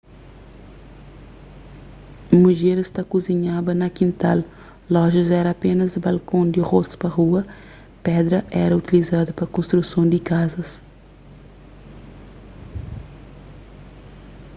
[2.43, 4.39] mudjeris ta kuzinhaba na kintal
[4.95, 7.41] lojas éra apénas balkon di rostu pa rua
[8.05, 10.69] pedra éra utilizadu pa konstruson di kazas